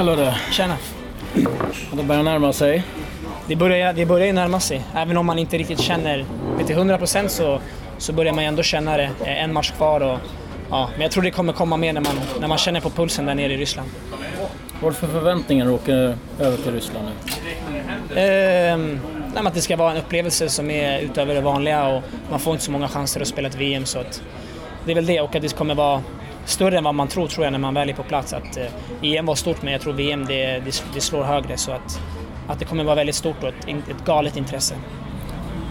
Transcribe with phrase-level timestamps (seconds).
[0.00, 0.36] Tjena Ludde!
[0.50, 0.76] Tjena!
[1.92, 2.82] Det börjar närma sig.
[3.46, 4.82] Det börjar, det börjar ju närma sig.
[4.94, 6.24] Även om man inte riktigt känner
[6.58, 7.60] det till 100% så,
[7.98, 9.10] så börjar man ju ändå känna det.
[9.24, 10.18] Eh, En match kvar och
[10.70, 13.26] ja, men jag tror det kommer komma mer när man, när man känner på pulsen
[13.26, 13.88] där nere i Ryssland.
[14.82, 15.92] Vad du för förväntningar att åka
[16.38, 18.20] över till Ryssland nu?
[18.20, 19.00] Ehm,
[19.34, 22.52] nej, att det ska vara en upplevelse som är utöver det vanliga och man får
[22.52, 24.22] inte så många chanser att spela ett VM så att
[24.84, 26.02] det är väl det och att det kommer vara
[26.50, 28.32] större än vad man tror tror jag när man väl är på plats.
[28.32, 31.72] Att, eh, EM var stort men jag tror VM det, det, det slår högre så
[31.72, 32.00] att,
[32.48, 34.74] att det kommer vara väldigt stort och ett, ett galet intresse.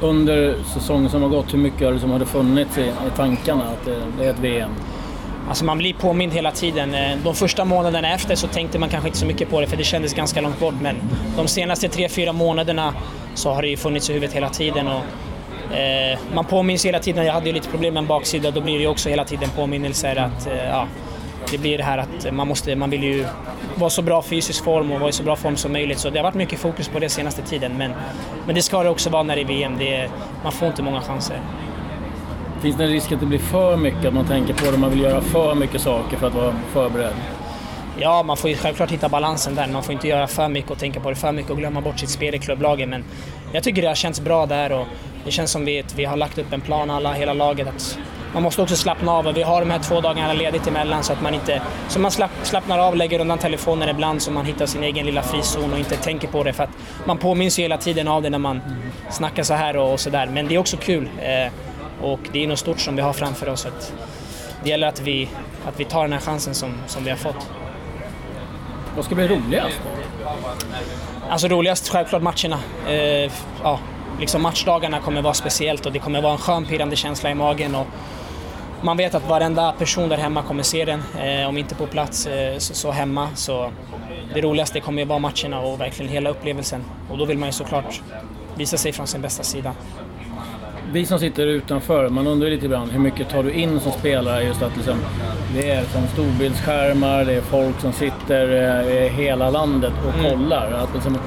[0.02, 3.64] Under säsongen som har gått, hur mycket har det som hade funnits i, i tankarna
[3.64, 4.72] att det, det är ett VM?
[5.50, 6.94] Alltså man blir påmind hela tiden.
[6.94, 9.78] Eh, De första månaderna efter så tänkte man kanske inte så mycket på det för
[9.78, 10.96] det kändes ganska långt bort men
[11.38, 12.94] de senaste tre, fyra månaderna
[13.36, 14.88] så har det ju funnits i huvudet hela tiden.
[14.88, 15.02] Och,
[15.72, 18.74] eh, man påminns hela tiden, jag hade ju lite problem med en baksida, då blir
[18.74, 20.88] det ju också hela tiden påminnelser att eh, ja,
[21.52, 23.26] det blir det här att man, måste, man vill ju
[23.76, 26.00] vara så bra fysisk form och vara i så bra form som möjligt.
[26.00, 27.78] Så det har varit mycket fokus på det senaste tiden.
[27.78, 27.92] Men,
[28.46, 29.76] men det ska det också vara när det är VM.
[29.80, 30.10] Det är,
[30.44, 31.40] man får inte många chanser.
[32.62, 34.90] Finns det en risk att det blir för mycket, att man tänker på det, man
[34.90, 37.14] vill göra för mycket saker för att vara förberedd?
[38.00, 39.68] Ja, man får ju självklart hitta balansen där.
[39.68, 42.00] Man får inte göra för mycket och tänka på det för mycket och glömma bort
[42.00, 42.90] sitt spel i klubblaget.
[42.90, 43.04] Men
[43.52, 44.88] jag tycker det har känts bra där och
[45.26, 47.68] det känns som vi, vi har lagt upp en plan alla, hela laget.
[47.68, 48.00] Att
[48.34, 51.22] man måste också slappna av vi har de här två dagarna ledigt emellan så att
[51.22, 51.62] man inte...
[51.88, 55.22] Så man slapp, slappnar av, lägger undan telefonen ibland så man hittar sin egen lilla
[55.22, 56.54] frizon och inte tänker på det.
[56.54, 56.70] För att
[57.06, 58.62] man påminns ju hela tiden av det när man
[59.10, 60.28] snackar så här och, och så där.
[60.28, 61.10] Men det är också kul.
[61.22, 61.52] Eh,
[62.02, 63.66] och det är något stort som vi har framför oss.
[63.66, 63.94] Att
[64.64, 65.30] det gäller att vi,
[65.68, 67.50] att vi tar den här chansen som, som vi har fått.
[68.96, 69.82] Vad ska bli roligast?
[71.30, 72.60] Alltså roligast självklart matcherna.
[72.88, 73.32] Eh,
[73.64, 73.80] ja,
[74.20, 77.76] liksom matchdagarna kommer vara speciellt och det kommer vara en skön pirrande känsla i magen.
[77.76, 77.88] Och
[78.82, 82.28] man vet att varenda person där hemma kommer se den, eh, om inte på plats
[82.28, 83.28] eh, så, så, hemma.
[83.36, 83.72] Så
[84.34, 86.84] det roligaste kommer ju vara matcherna och verkligen hela upplevelsen.
[87.12, 88.02] Och då vill man ju såklart
[88.56, 89.74] visa sig från sin bästa sida.
[90.92, 94.44] Vi som sitter utanför, man undrar lite ibland hur mycket tar du in som spelare?
[94.44, 94.98] Just att liksom,
[95.54, 100.32] det är som storbildsskärmar, det är folk som sitter i hela landet och Mm.
[100.32, 100.72] kollar.
[100.72, 101.18] Att liksom,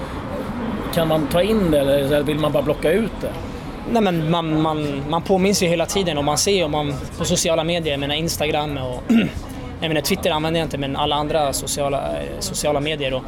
[0.94, 3.32] kan man ta in det eller vill man bara blocka ut det?
[3.91, 7.25] Nej, men man, man, man påminns ju hela tiden och man ser ju man på
[7.25, 9.03] sociala medier, jag menar Instagram och
[9.80, 13.14] jag menar Twitter använder jag inte men alla andra sociala, eh, sociala medier.
[13.14, 13.22] Och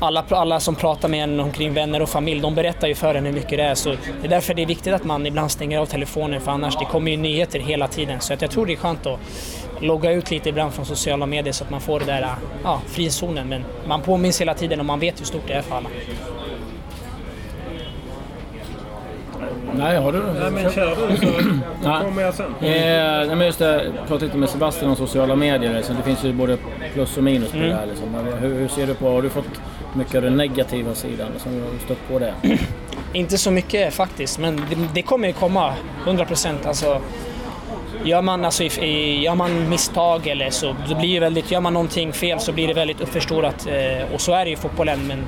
[0.00, 3.26] alla, alla som pratar med en omkring vänner och familj, de berättar ju för en
[3.26, 3.74] hur mycket det är.
[3.74, 6.76] Så det är därför det är viktigt att man ibland stänger av telefonen för annars
[6.78, 8.20] det kommer ju nyheter hela tiden.
[8.20, 9.18] Så att jag tror det är skönt att
[9.80, 12.28] logga ut lite ibland från sociala medier så att man får den där eh,
[12.64, 13.48] ja, frizonen.
[13.48, 15.88] Men man påminns hela tiden och man vet hur stort det är för alla.
[19.78, 20.18] Nej, har du?
[20.40, 21.32] Nej men kör du så
[22.04, 22.46] kommer jag sen.
[22.60, 22.70] Eh,
[23.26, 25.72] nej, men just det, jag pratade lite med Sebastian om sociala medier.
[25.96, 26.56] Det finns ju både
[26.94, 27.68] plus och minus på Mm.
[27.68, 27.86] det här.
[27.86, 28.08] Liksom.
[28.12, 29.44] Men Hur, hur ser du på, har du fått
[29.94, 31.28] mycket av den negativa sidan?
[31.38, 32.34] Som du har stött på det?
[33.12, 35.72] Inte så mycket faktiskt, men det, det kommer ju komma.
[36.04, 36.66] 100 procent.
[36.66, 37.00] Alltså,
[38.04, 41.72] gör, man, alltså, i- i, gör man misstag eller så det blir väldigt, gör man
[41.72, 43.66] någonting fel så blir det väldigt uppförstorat.
[43.66, 45.06] Eh, och så är det ju i fotbollen.
[45.06, 45.18] Men,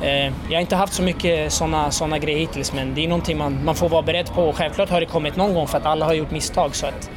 [0.00, 3.38] Eh, jag har inte haft så mycket sådana såna grejer hittills, men det är någonting
[3.38, 4.42] man, man får vara beredd på.
[4.42, 6.76] Och självklart har det kommit någon gång för att alla har gjort misstag.
[6.76, 7.10] Så att,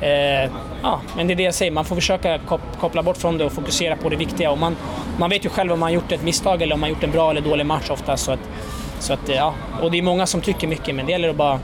[0.00, 0.50] eh,
[0.82, 2.40] ja, men det är det jag säger, man får försöka
[2.80, 4.50] koppla bort från det och fokusera på det viktiga.
[4.50, 4.76] Och man,
[5.18, 7.04] man vet ju själv om man har gjort ett misstag eller om man har gjort
[7.04, 8.16] en bra eller dålig match ofta.
[8.16, 8.40] Så att,
[8.98, 11.36] så att, eh, ja, och det är många som tycker mycket, men det gäller att
[11.36, 11.60] bara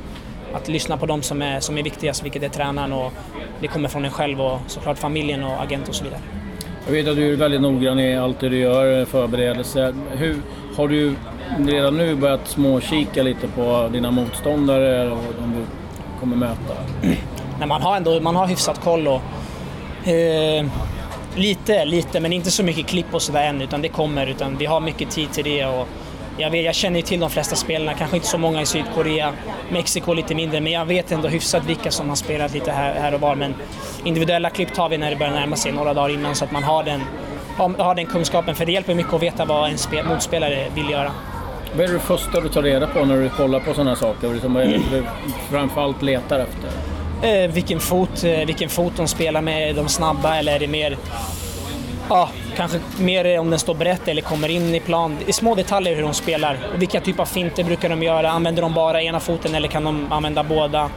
[0.54, 3.12] att lyssna på dem som är, som är viktigast, vilket är tränaren och
[3.60, 6.20] det kommer från en själv och såklart familjen och agent och så vidare.
[6.88, 9.94] Jag vet att du är väldigt noggrann i allt det du gör, förberedelser.
[10.10, 10.36] Hur,
[10.76, 11.14] har du
[11.58, 15.64] redan nu börjat småkika lite på dina motståndare och de du
[16.20, 16.74] kommer möta?
[17.58, 19.22] Nej, man har ändå man har hyfsat koll och
[20.08, 20.66] eh,
[21.36, 24.26] lite, lite, men inte så mycket klipp och sådär än, utan det kommer.
[24.26, 25.66] Utan vi har mycket tid till det.
[25.66, 25.88] Och
[26.38, 29.32] jag, vet, jag känner ju till de flesta spelarna, kanske inte så många i Sydkorea,
[29.70, 33.14] Mexiko lite mindre, men jag vet ändå hyfsat vilka som har spelat lite här, här
[33.14, 33.34] och var.
[33.34, 33.54] Men
[34.04, 36.62] individuella klipp tar vi när det börjar närma sig några dagar innan så att man
[36.62, 37.00] har den,
[37.56, 41.12] har, den kunskapen, för det hjälper mycket att veta vad en spel, motspelare vill göra.
[41.76, 44.32] Vad är det första du tar reda på när du kollar på sådana saker?
[44.32, 45.04] Liksom, vad är det du
[45.50, 46.70] framförallt letar efter?
[47.22, 50.68] Eh, vilken, fot, eh, vilken fot de spelar med, är de snabba eller är det
[50.68, 50.96] mer
[52.08, 55.16] Ja, kanske mer om den står brett eller kommer in i plan.
[55.18, 56.58] Det är små detaljer hur de spelar.
[56.74, 58.30] Och vilka typer av finter brukar de göra?
[58.30, 60.90] Använder de bara ena foten eller kan de använda båda?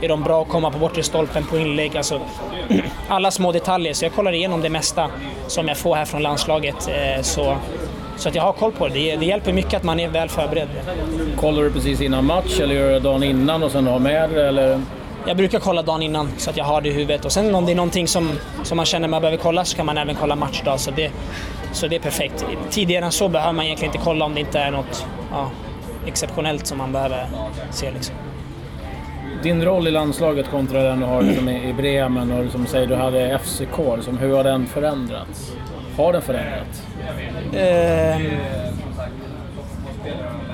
[0.00, 1.96] Är de bra att komma på bortre stolpen på inlägg?
[1.96, 2.20] Alltså,
[3.08, 3.92] alla små detaljer.
[3.92, 5.10] Så jag kollar igenom det mesta
[5.46, 6.88] som jag får här från landslaget.
[6.88, 7.56] Eh, så,
[8.16, 8.94] så att jag har koll på det.
[8.94, 9.16] det.
[9.16, 10.68] Det hjälper mycket att man är väl förberedd.
[11.36, 14.30] Kollar du precis innan match eller gör du det dagen innan och sen har med
[14.30, 14.48] det?
[14.48, 14.80] Eller?
[15.26, 17.24] Jag brukar kolla dagen innan så att jag har det i huvudet.
[17.24, 18.30] Och sen om det är någonting som,
[18.62, 20.80] som man känner man behöver kolla så kan man även kolla matchdag.
[20.80, 21.10] Så det,
[21.72, 22.46] så det är perfekt.
[22.70, 25.50] Tidigare än så behöver man egentligen inte kolla om det inte är något ja,
[26.06, 27.26] exceptionellt som man behöver
[27.70, 27.90] se.
[27.90, 28.14] Liksom.
[29.42, 32.94] Din roll i landslaget kontra den du har liksom i Bremen och som säger du
[32.94, 35.52] hade FCK, liksom, hur har den förändrats?
[35.96, 36.82] Har den förändrats?
[37.52, 38.30] Um,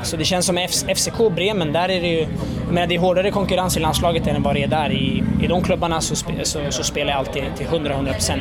[0.03, 0.57] så det känns som
[0.97, 2.27] FCK Bremen, där är det ju...
[2.71, 4.93] Men det är hårdare konkurrens i landslaget än vad det är där.
[4.93, 8.41] I, i de klubbarna så, spe, så, så spelar jag alltid till 100-100%.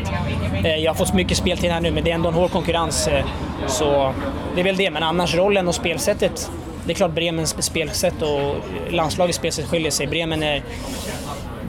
[0.63, 3.07] Eh, jag har fått mycket speltid här nu, men det är ändå en hård konkurrens.
[3.07, 3.25] Eh,
[3.68, 4.13] så
[4.56, 6.51] det är väl det, men annars rollen och spelsättet.
[6.86, 8.56] Det är klart Bremens spelsätt och
[8.89, 10.07] landslagets spelsätt skiljer sig.
[10.07, 10.63] Bremen är...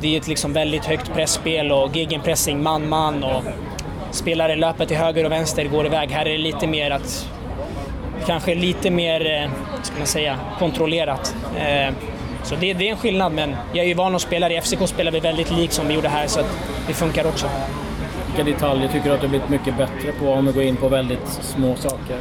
[0.01, 3.43] Det är ett liksom väldigt högt pressspel och gegenpressing, man-man och
[4.11, 6.11] spelare löper till höger och vänster, går iväg.
[6.11, 7.29] Här är det lite mer att
[8.27, 9.51] kanske lite mer, eh,
[9.83, 11.35] ska man säga, kontrollerat.
[11.59, 11.95] Eh,
[12.47, 14.51] så det, det, är en skillnad, men jag är ju van att spela.
[14.51, 16.41] I FCK spelar vi väldigt likt som vi gjorde här, så
[16.87, 17.47] det funkar också.
[18.27, 20.89] Vilka detaljer tycker du att du blivit mycket bättre på om du går in på
[20.89, 22.17] väldigt små saker?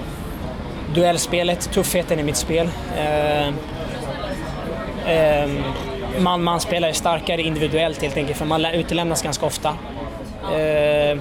[0.94, 2.70] Duellspelet, tuffheten i mitt spel.
[2.98, 3.48] Eh,
[5.08, 5.50] eh,
[6.20, 9.70] Man-man-spelare är starkare individuellt helt enkelt, för man utelämnas ganska ofta.
[10.58, 11.20] Eh,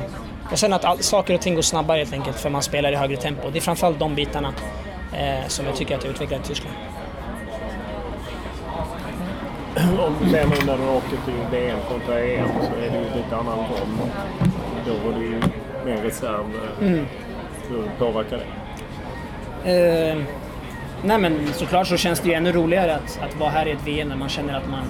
[0.52, 2.96] och sen att all, saker och ting går snabbare helt enkelt för man spelar i
[2.96, 3.50] högre tempo.
[3.50, 4.52] Det är framförallt de bitarna
[5.12, 6.76] eh, som jag tycker att jag utvecklar i Tyskland.
[9.98, 13.36] Om ser nu när du åker till VM kontra EM så är det ju lite
[13.36, 14.10] annan roll.
[14.86, 15.40] Då var du ju
[15.84, 16.44] mer reserv.
[16.80, 17.06] Mm.
[17.68, 18.40] Hur påverkar
[19.64, 19.70] det?
[19.70, 20.18] Eh,
[21.02, 23.86] nej men såklart så känns det ju ännu roligare att, att vara här i ett
[23.86, 24.84] VM när man känner att man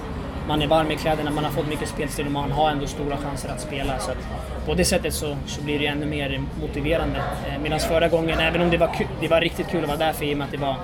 [0.47, 3.17] man är varm i kläderna, man har fått mycket spelstil och man har ändå stora
[3.17, 3.99] chanser att spela.
[3.99, 4.17] Så att
[4.65, 7.17] på det sättet så, så blir det ännu mer motiverande.
[7.17, 8.89] Eh, Medan förra gången, även om det var,
[9.21, 10.75] det var riktigt kul att vara där för i och med att det var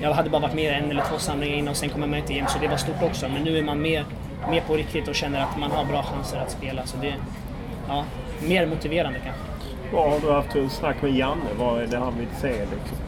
[0.00, 2.38] jag hade bara varit med en eller två samlingar innan och sen kommer man inte
[2.38, 3.28] EM så det var stort också.
[3.28, 4.04] Men nu är man mer,
[4.50, 6.86] mer på riktigt och känner att man har bra chanser att spela.
[6.86, 7.16] Så det är
[7.88, 8.04] ja,
[8.48, 9.42] mer motiverande kanske.
[9.92, 11.42] Vad har du haft för snack med Janne?
[11.58, 12.98] Vad är det han vill se liksom?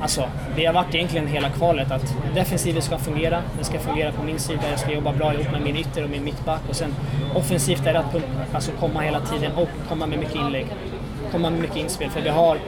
[0.00, 4.22] Alltså, det har varit egentligen hela kvalet att defensiven ska fungera, den ska fungera på
[4.22, 6.94] min sida, jag ska jobba bra ihop med min ytter och min mittback och sen
[7.34, 8.16] offensivt är det att
[8.52, 10.66] alltså, komma hela tiden och komma med mycket inlägg.
[11.32, 12.58] Komma med mycket inspel för vi har,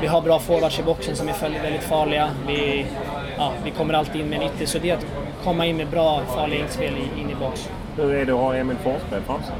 [0.00, 2.30] vi har bra forwards i boxen som är väldigt farliga.
[2.46, 2.86] Vi,
[3.36, 5.06] ja, vi kommer alltid in med en ytter så det är att
[5.44, 7.68] komma in med bra farliga inspel in i box.
[7.96, 9.54] Hur är det att ha Emil Forsberg framför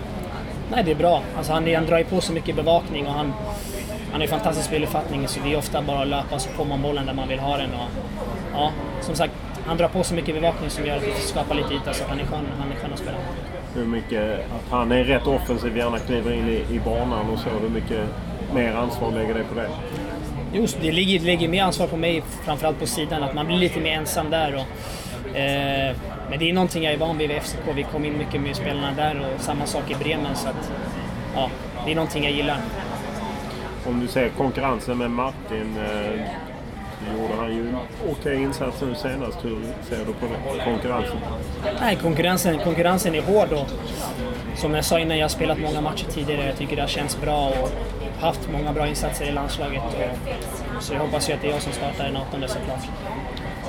[0.70, 1.22] Nej, det är bra.
[1.36, 3.32] Alltså, han, han drar ju på så mycket bevakning och han
[4.12, 6.82] han har ju fantastisk speluppfattning så det är ofta bara att löpa så får man
[6.82, 7.70] bollen där man vill ha den.
[7.70, 7.88] Och,
[8.54, 9.32] ja, som sagt,
[9.66, 12.20] han drar på så mycket bevakning som gör att vi skapar lite yta så han
[12.20, 13.16] är skön, han är skön att spela.
[13.74, 17.48] Hur mycket, att han är rätt offensiv, gärna kliver in i, i banan och så.
[17.62, 18.00] Hur mycket
[18.54, 19.68] mer ansvar lägger det på det?
[20.52, 23.56] Just det ligger, det ligger mer ansvar på mig, framförallt på sidan, att man blir
[23.56, 24.54] lite mer ensam där.
[24.54, 25.96] Och, eh,
[26.30, 27.58] men det är någonting jag är van vid vid FCK.
[27.74, 30.36] Vi kom in mycket med spelarna där och samma sak i Bremen.
[30.36, 30.72] Så att,
[31.34, 31.50] ja,
[31.84, 32.58] det är någonting jag gillar
[33.86, 35.76] om du ser konkurrensen med Martin.
[35.76, 36.20] Eh,
[37.16, 39.44] gjorde han ju okej okay insats nu senast.
[39.44, 39.58] Hur
[39.88, 40.26] ser du på
[40.64, 41.16] konkurrensen?
[41.80, 43.66] Nej, konkurrensen, konkurrensen är hård och
[44.56, 46.46] som jag sa innan, jag har spelat många matcher tidigare.
[46.46, 47.70] Jag tycker det har känts bra och
[48.20, 49.82] haft många bra insatser i landslaget.
[49.86, 52.88] Och, så jag hoppas ju att det är jag som startar den 18 såklart.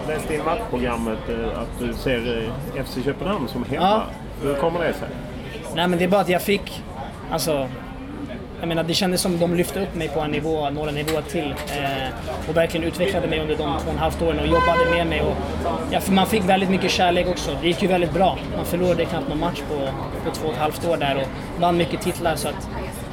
[0.01, 3.81] Jag läste i matchprogrammet eh, att du ser eh, FC Köpenhamn som hemma.
[3.81, 4.03] Ja.
[4.43, 5.08] Hur kommer det sig?
[5.75, 6.84] Nej men det är bara att jag fick...
[7.31, 7.70] Alltså,
[8.60, 11.51] jag menar, det kändes som de lyfte upp mig på en nivå, några nivåer till.
[11.51, 15.08] Eh, och verkligen utvecklade mig under de två och ett halvt åren och jobbade med
[15.08, 15.22] mig.
[15.22, 15.36] Och,
[15.91, 17.58] ja, man fick väldigt mycket kärlek också.
[17.62, 18.38] Det gick ju väldigt bra.
[18.55, 19.75] Man förlorade knappt någon match på,
[20.25, 22.36] på två och ett halvt år där och vann mycket titlar.
[22.36, 22.70] Så att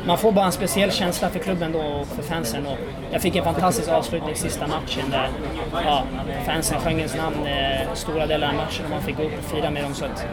[0.08, 2.66] man får bara en speciell känsla för klubben då och för fansen.
[2.66, 2.76] Och
[3.10, 5.28] jag fick en fantastisk avslutning sista matchen där
[5.84, 6.02] ja,
[6.46, 9.44] fansen sjöng ens namn eh, stora delar av matchen och man fick gå upp och
[9.44, 9.94] fira med dem.
[9.94, 10.26] Så att,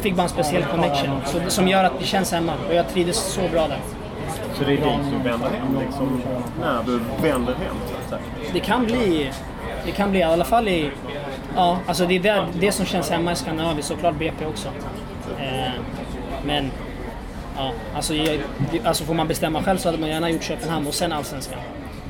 [0.00, 3.16] fick bara en speciell connection så, som gör att det känns hemma och jag trivdes
[3.16, 3.78] så bra där.
[4.54, 6.22] Så det är dit du vänder hem liksom,
[6.60, 8.52] när du vänder hem så att säga?
[8.52, 9.30] Det kan bli,
[9.84, 10.90] det kan bli i alla fall i...
[11.56, 14.68] Ja, alltså det är det, det som känns hemma i Skandinavien, såklart BP också.
[15.38, 15.70] Eh,
[16.44, 16.70] men
[17.56, 18.40] ja, alltså, jag,
[18.84, 21.58] alltså får man bestämma själv så hade man gärna gjort Köpenhamn och sen Allsvenskan.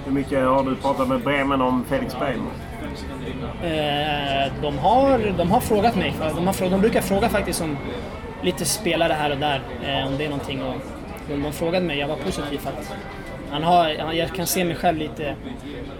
[0.04, 2.50] Hur mycket har du pratat med Bremen om Felix Bergman?
[3.62, 6.14] Eh, de, har, de har frågat mig.
[6.36, 7.76] De, har, de brukar fråga faktiskt om
[8.42, 10.62] lite spelare här och där, eh, om det är någonting.
[10.62, 10.74] Och
[11.28, 12.92] de frågade mig, jag var positiv för att
[13.52, 15.34] han har, jag kan se mig själv lite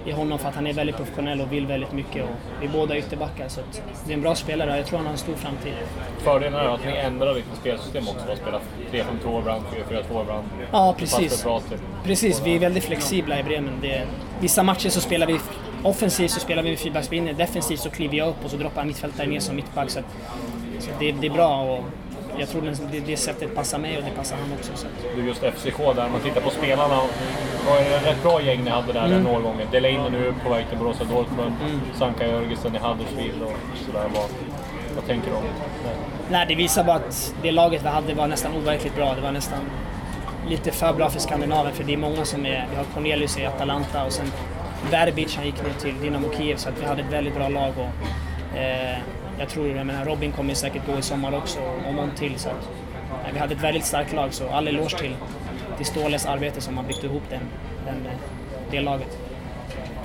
[0.07, 2.25] i honom för att han är väldigt professionell och vill väldigt mycket.
[2.25, 2.31] Och
[2.61, 3.61] vi är båda ytterbackar så
[4.07, 5.73] det är en bra spelare och jag tror han har en stor framtid.
[6.19, 8.33] Fördelen är att ni ändrar lite spelsystem också.
[8.33, 8.61] Att spela
[8.93, 10.45] 3-5-2 ibland, 4-4-2 ibland.
[10.73, 11.47] Ja, precis.
[12.05, 13.79] Precis, vi är väldigt flexibla i Bremen.
[13.83, 14.07] Det,
[14.41, 15.39] vissa matcher så spelar vi
[15.83, 19.27] offensivt så spelar vi med fyrbackslinje, defensivt så kliver jag upp och så droppar mittfältare
[19.27, 19.91] ner som mittback.
[19.91, 20.05] Så, att,
[20.79, 21.85] så det, det är bra och
[22.39, 22.63] jag tror
[22.93, 24.73] det, det sättet passar mig och det passar han också.
[24.75, 24.87] Så.
[25.17, 26.95] Du, just FCK där, om man tittar på spelarna.
[26.95, 29.23] Det var ett rätt bra gäng ni hade där mm.
[29.23, 29.67] några gånger.
[29.73, 31.55] Delaney nu på väg till Borussia Dortmund.
[31.65, 31.81] Mm.
[31.95, 34.09] Sanka Jörgensen i Huddersfield och sådär.
[34.15, 34.29] Vad,
[34.95, 35.91] vad tänker du om det?
[36.31, 39.15] Nej, det visar bara att det laget vi hade var nästan overkligt bra.
[39.15, 39.61] Det var nästan
[40.49, 42.67] lite för bra för Skandinavien, för det är många som är...
[42.71, 44.27] Vi har Cornelius i Atalanta och sen
[44.91, 47.73] Verbic, han gick ner till Dynamo Kiev, så att vi hade ett väldigt bra lag.
[47.77, 48.97] Och, eh,
[49.43, 52.39] jag tror, jag menar, Robin kommer säkert gå i sommar också och någon till.
[52.39, 52.69] Så att,
[53.33, 55.17] vi hade ett väldigt starkt lag, så all eloge till,
[55.77, 57.41] till Ståles arbete som har byggt ihop den,
[57.87, 58.13] den,
[58.71, 59.19] det laget.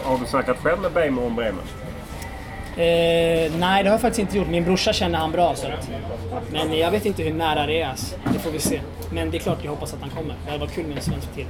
[0.04, 1.64] Har du snackat själv med Bejmo om Bremen?
[2.78, 4.48] Eh, nej, det har jag faktiskt inte gjort.
[4.48, 5.56] Min brorsa känner han bra.
[5.56, 5.90] Så att,
[6.52, 7.96] men jag vet inte hur nära det är.
[8.34, 8.82] Det får vi se.
[9.12, 10.36] Men det är klart jag hoppas att han kommer.
[10.46, 11.48] Det hade varit kul med en svensk till.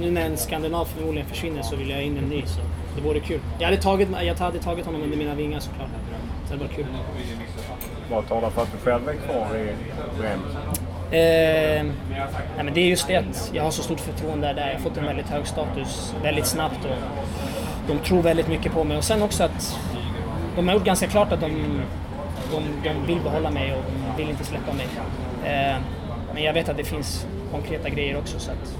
[0.00, 2.42] Nu när en skandinav förmodligen försvinner så vill jag in en ny.
[2.46, 2.60] Så
[2.96, 3.40] det vore kul.
[3.58, 5.88] Jag hade tagit, jag hade tagit honom under mina vingar såklart.
[6.54, 6.86] Det varit kul.
[8.10, 9.74] Vad talar för att du själv är kvar i
[10.18, 10.40] Bremen?
[11.10, 11.84] Eh,
[12.56, 14.66] nej men det är just det att jag har så stort förtroende där.
[14.66, 16.96] Jag har fått en väldigt hög status väldigt snabbt och
[17.88, 18.96] de tror väldigt mycket på mig.
[18.96, 19.78] Och sen också att
[20.56, 21.80] de har gjort ganska klart att de,
[22.50, 23.82] de, de vill behålla mig och
[24.16, 24.86] de vill inte släppa mig.
[25.44, 25.76] Eh,
[26.34, 28.76] men jag vet att det finns konkreta grejer också så att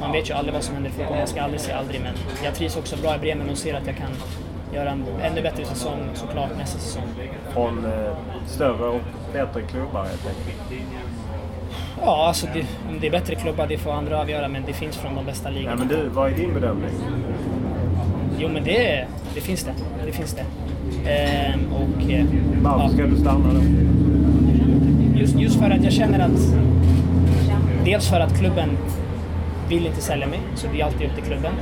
[0.00, 1.18] man vet ju aldrig vad som händer i fotboll.
[1.18, 2.14] Man ska aldrig säga aldrig men
[2.44, 4.10] jag trivs också bra i Bremen och ser att jag kan
[4.76, 7.02] göra en ännu bättre säsong såklart nästa säsong.
[7.52, 8.16] Från eh,
[8.46, 9.00] större och
[9.32, 10.86] bättre klubbar helt enkelt?
[12.02, 14.96] Ja, alltså det, om det är bättre klubbar det får andra avgöra men det finns
[14.96, 15.70] från de bästa ligorna.
[15.70, 16.90] Ja, men du, vad är din bedömning?
[18.38, 19.72] Jo men det, det finns det.
[20.06, 20.44] Det finns det.
[21.10, 22.26] Ehm, och, eh,
[22.62, 22.88] Varför ja.
[22.88, 23.60] ska du stanna då?
[25.20, 26.54] Just, just för att jag känner att...
[27.84, 28.68] Dels för att klubben
[29.68, 31.52] vill inte sälja mig, så det är alltid upp till klubben.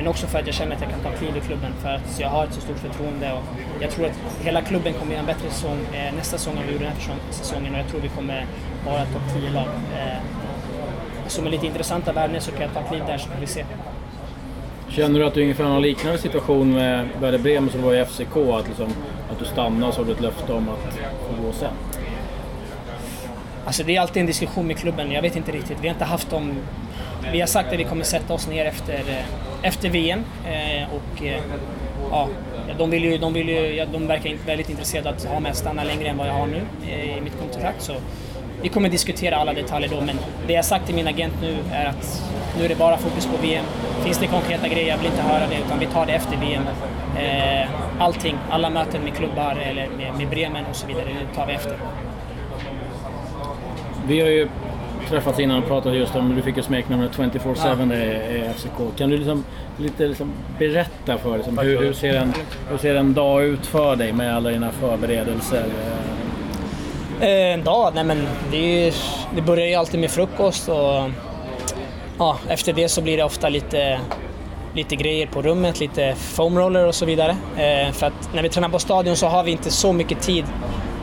[0.00, 2.20] Men också för att jag känner att jag kan ta kliv i klubben för att
[2.20, 3.32] jag har ett så stort förtroende.
[3.32, 3.42] Och
[3.80, 6.72] jag tror att hela klubben kommer göra en bättre säsong eh, nästa säsong än vi
[6.72, 8.46] gjorde den här säsongen och jag tror vi kommer
[8.86, 9.66] vara topp 10-lag.
[9.98, 10.18] Eh,
[11.26, 13.64] så med lite intressanta värden så kan jag ta kliv där så får vi se.
[14.88, 18.04] Känner du att du ungefär har en liknande situation med Werder Bremen som var i
[18.04, 18.36] FCK?
[18.36, 18.88] Att, liksom,
[19.30, 20.94] att du stannar så har du ett löfte om att
[21.28, 21.74] få gå sen?
[23.66, 25.10] Alltså det är alltid en diskussion med klubben.
[25.10, 25.78] Jag vet inte riktigt.
[25.80, 26.54] Vi har inte haft dem...
[27.32, 29.24] Vi har sagt att vi kommer sätta oss ner efter, eh,
[29.62, 30.24] efter VM.
[30.46, 31.42] Eh, och eh,
[32.10, 32.28] ja,
[32.78, 35.56] de, vill ju, de, vill ju, de verkar väldigt intresserade av att ha mig att
[35.56, 37.82] stanna längre än vad jag har nu eh, i mitt kontrakt.
[37.82, 37.92] Så
[38.62, 41.86] vi kommer diskutera alla detaljer då, men det jag sagt till min agent nu är
[41.86, 42.22] att
[42.58, 43.64] nu är det bara fokus på VM.
[44.04, 46.62] Finns det konkreta grejer, jag vill inte höra det, utan vi tar det efter VM.
[47.98, 51.52] Allting, alla möten med klubbar eller med, med Bremen och så vidare, det tar vi
[51.52, 51.76] efter.
[54.06, 54.48] Vi har ju
[55.10, 57.96] träffats innan och pratat just om, du fick ju smeknamnet 24-7 ja.
[57.96, 58.98] i FCK.
[58.98, 59.44] Kan du liksom,
[59.76, 62.34] lite liksom berätta för liksom, hur, hur, ser en,
[62.70, 65.64] hur ser en dag ut för dig med alla dina förberedelser?
[67.20, 67.92] Eh, en dag?
[67.94, 68.94] Nej men det, är,
[69.34, 71.10] det börjar ju alltid med frukost och
[72.18, 74.00] ja, efter det så blir det ofta lite,
[74.74, 77.36] lite grejer på rummet, lite foamroller och så vidare.
[77.56, 80.44] Eh, för att när vi tränar på stadion så har vi inte så mycket tid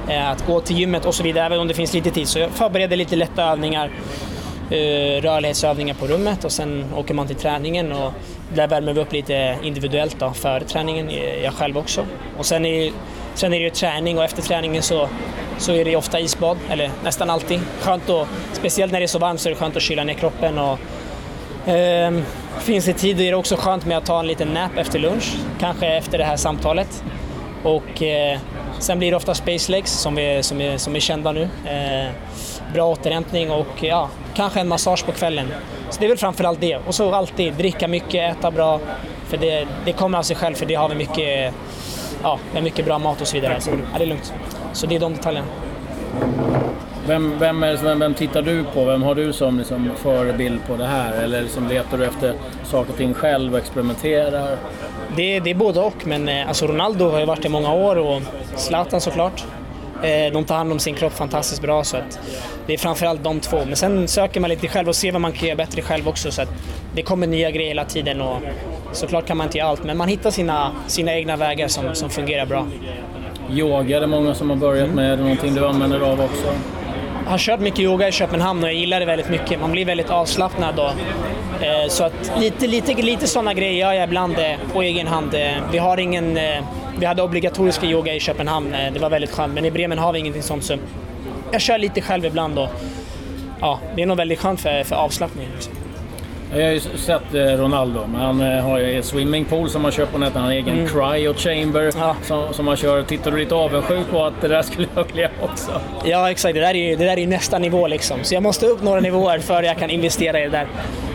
[0.09, 2.27] Eh, att gå till gymmet och så vidare, även om det finns lite tid.
[2.27, 3.91] Så jag förbereder lite lätta övningar,
[4.69, 8.13] eh, rörlighetsövningar på rummet och sen åker man till träningen och
[8.53, 10.33] där värmer vi upp lite individuellt då,
[10.67, 12.05] träningen, eh, jag själv också.
[12.37, 12.91] Och sen är,
[13.33, 15.09] sen är det ju träning och efter träningen så
[15.59, 17.59] så är det ofta isbad, eller nästan alltid.
[17.81, 20.13] Skönt och, speciellt när det är så varmt så är det skönt att kyla ner
[20.13, 20.57] kroppen.
[20.57, 20.79] Och,
[21.69, 22.13] eh,
[22.59, 25.35] finns det tid är det också skönt med att ta en liten nap efter lunch,
[25.59, 27.03] kanske efter det här samtalet.
[27.67, 28.39] Och eh,
[28.79, 31.49] sen blir det ofta Space Legs som är, som är, som är kända nu.
[31.65, 32.11] Eh,
[32.73, 35.47] bra återhämtning och eh, ja, kanske en massage på kvällen.
[35.89, 36.77] Så det är väl framförallt det.
[36.77, 38.79] Och så alltid dricka mycket, äta bra.
[39.27, 41.53] För det, det kommer av sig själv för det har vi mycket,
[42.23, 43.61] ja, mycket bra mat och så vidare.
[43.61, 44.33] Så ja, det är lugnt.
[44.73, 45.47] Så det är de detaljerna.
[47.07, 48.85] Vem, vem, är, vem, vem tittar du på?
[48.85, 51.23] Vem har du som liksom förebild på det här?
[51.23, 52.33] Eller liksom letar du efter
[52.63, 54.57] saker och ting själv och experimenterar?
[55.15, 57.95] Det, det är både och, men eh, alltså Ronaldo har ju varit i många år
[57.95, 58.21] och
[58.55, 59.43] Zlatan såklart.
[60.03, 62.19] Eh, de tar hand om sin kropp fantastiskt bra så att
[62.65, 63.57] det är framförallt de två.
[63.65, 66.31] Men sen söker man lite själv och ser vad man kan göra bättre själv också
[66.31, 66.53] så att
[66.95, 68.37] det kommer nya grejer hela tiden och
[68.91, 72.09] såklart kan man inte göra allt men man hittar sina, sina egna vägar som, som
[72.09, 72.67] fungerar bra.
[73.51, 75.13] Yoga är det många som har börjat med.
[75.13, 76.76] Är det någonting du använder av också?
[77.27, 79.59] Jag har kört mycket yoga i Köpenhamn och jag gillar det väldigt mycket.
[79.59, 80.85] Man blir väldigt avslappnad då.
[81.65, 85.33] Eh, så att lite, lite, lite sådana grejer gör jag ibland eh, på egen hand.
[85.33, 86.37] Eh, vi har ingen...
[86.37, 86.63] Eh,
[86.99, 89.53] vi hade obligatorisk yoga i Köpenhamn, eh, det var väldigt skönt.
[89.53, 90.77] Men i Bremen har vi ingenting sånt så
[91.51, 92.69] jag kör lite själv ibland Och,
[93.61, 95.47] Ja, det är nog väldigt skönt för, för avslappning.
[95.53, 95.73] Liksom.
[96.51, 97.99] Jag har ju sett eh, Ronaldo.
[98.15, 100.35] Han eh, har ju swimmingpool som han kör på nätet.
[100.35, 100.87] Han har en egen mm.
[100.87, 102.15] cryo chamber ja.
[102.23, 103.03] som, som han kör.
[103.03, 105.81] Tittar du lite avundsjuk på att det där skulle jag vilja också?
[106.05, 106.53] Ja, exakt.
[106.53, 108.23] Det där är ju det där är nästa nivå liksom.
[108.23, 110.67] Så jag måste upp några nivåer för att jag kan investera i det där.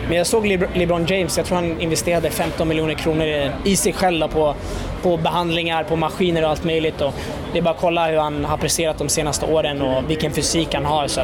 [0.07, 4.27] Men jag såg LeBron James, jag tror han investerade 15 miljoner kronor i sig själv
[4.27, 4.55] på,
[5.01, 7.01] på behandlingar, på maskiner och allt möjligt.
[7.01, 7.13] Och
[7.53, 10.73] det är bara att kolla hur han har presterat de senaste åren och vilken fysik
[10.73, 11.07] han har.
[11.07, 11.21] Så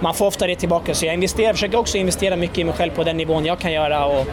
[0.00, 0.94] man får ofta det tillbaka.
[0.94, 3.72] Så jag investerar, försöker också investera mycket i mig själv på den nivån jag kan
[3.72, 4.26] göra och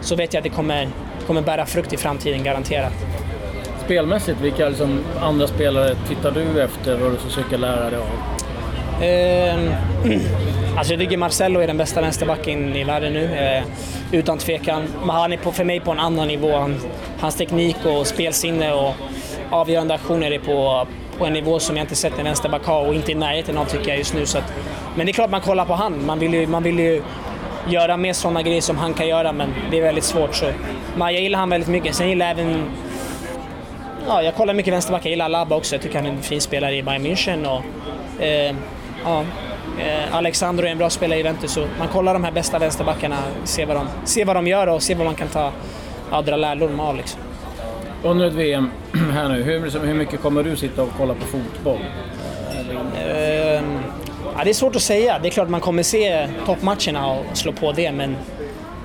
[0.00, 0.88] så vet jag att det kommer,
[1.26, 2.92] kommer bära frukt i framtiden, garanterat.
[3.84, 8.08] Spelmässigt, vilka liksom andra spelare tittar du efter och du försöker lära dig av?
[9.02, 9.54] Eh,
[10.76, 13.62] alltså jag tycker Marcelo är den bästa vänsterbacken i världen nu, eh,
[14.12, 14.82] utan tvekan.
[15.00, 16.56] Men han är på, för mig på en annan nivå.
[16.56, 16.76] Han,
[17.20, 18.94] hans teknik och spelsinne och
[19.50, 20.86] avgörande aktioner är på,
[21.18, 23.64] på en nivå som jag inte sett en vänsterback ha och inte i närheten av
[23.64, 24.26] tycker jag just nu.
[24.26, 24.52] Så att,
[24.96, 26.06] men det är klart man kollar på han.
[26.06, 27.02] Man vill ju, man vill ju
[27.68, 30.34] göra mer sådana grejer som han kan göra, men det är väldigt svårt.
[30.34, 30.46] Så.
[30.96, 31.94] Men jag gillar han väldigt mycket.
[31.94, 32.70] Sen gillar jag även...
[34.06, 35.04] Ja, jag kollar mycket vänsterback.
[35.04, 35.74] Jag gillar Alaba också.
[35.74, 37.46] Jag tycker han är en fin spelare i Bayern München.
[37.46, 38.54] Och, eh,
[39.04, 39.24] ja,
[39.78, 41.52] eh, Alexandro är en bra spelare i Juventus.
[41.52, 44.82] Så man kollar de här bästa vänsterbackarna, ser vad de, ser vad de gör och
[44.82, 45.52] ser vad man kan ta,
[46.10, 46.96] ja, dra lärdom av.
[46.96, 47.20] Liksom.
[48.02, 48.70] Under ett VM
[49.12, 51.78] här nu, hur, hur mycket kommer du sitta och kolla på fotboll?
[52.96, 53.62] Eh,
[54.36, 55.18] ja, det är svårt att säga.
[55.22, 58.16] Det är klart man kommer se toppmatcherna och slå på det, men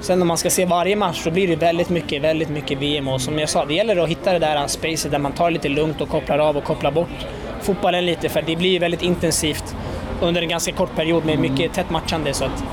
[0.01, 3.07] sen om man ska se varje match så blir det väldigt mycket, väldigt mycket VM
[3.07, 5.53] och som jag sa, det gäller att hitta det där spacet där man tar det
[5.53, 7.25] lite lugnt och kopplar av och kopplar bort
[7.63, 9.75] fotbollen lite, för det blir ju väldigt intensivt
[10.21, 12.33] under en ganska kort period med mycket tätt matchande.
[12.33, 12.63] Så att,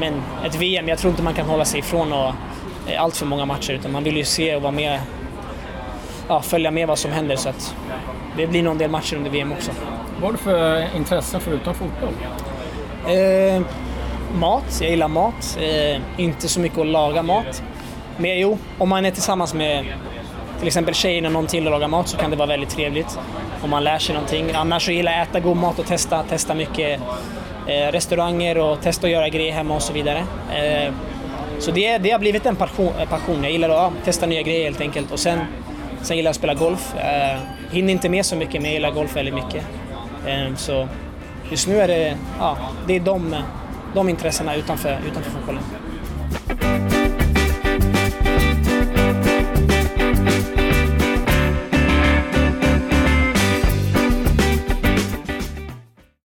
[0.00, 2.32] men ett VM, jag tror inte man kan hålla sig ifrån och,
[2.88, 5.00] eh, allt för många matcher, utan man vill ju se och vara med,
[6.28, 7.36] ja, följa med vad som händer.
[7.36, 7.74] Så att
[8.36, 9.70] det blir nog en del matcher under VM också.
[10.14, 12.14] Vad har du för intressen förutom fotboll?
[13.06, 13.62] Eh,
[14.34, 15.58] mat, jag gillar mat.
[15.60, 17.62] Eh, inte så mycket att laga mat.
[18.16, 19.84] Men jo, om man är tillsammans med
[20.58, 23.18] till exempel tjejen och någon till och lagar mat så kan det vara väldigt trevligt.
[23.62, 24.50] Om man lär sig någonting.
[24.54, 27.00] Annars så gillar jag att äta god mat och testa, testa mycket
[27.66, 30.18] eh, restauranger och testa att göra grejer hemma och så vidare.
[30.54, 30.92] Eh,
[31.58, 32.92] så det, det har blivit en passion.
[33.08, 33.42] passion.
[33.42, 35.12] Jag gillar att ja, testa nya grejer helt enkelt.
[35.12, 35.38] Och sen,
[36.02, 36.94] sen gillar jag att spela golf.
[36.96, 37.38] Eh,
[37.70, 39.64] hinner inte med så mycket men jag gillar golf väldigt mycket.
[40.26, 40.88] Eh, så
[41.50, 43.36] just nu är det, ja, det är de,
[43.94, 45.62] de intressena utanför, utanför fotbollen.